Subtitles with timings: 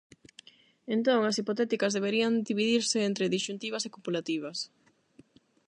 [0.95, 4.57] Entón, as hipotéticas deberían dividirse entre disxuntivas e copulativas.